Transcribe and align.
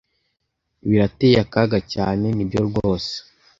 birateye 0.87 1.37
akaga 1.45 1.79
cyane 1.93 2.25
nibyo 2.35 2.59
rwose 2.67 3.13